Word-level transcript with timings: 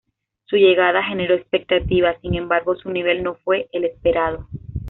Su 0.45 0.55
llegada 0.55 1.03
generó 1.03 1.35
expectativa, 1.35 2.19
sin 2.21 2.33
embargo, 2.33 2.75
su 2.75 2.89
nivel 2.89 3.21
no 3.21 3.35
fue 3.35 3.69
el 3.71 3.83
esperado. 3.85 4.47